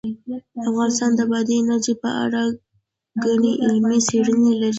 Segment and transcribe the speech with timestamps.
[0.69, 2.41] افغانستان د بادي انرژي په اړه
[3.23, 4.69] ګڼې علمي څېړنې لري.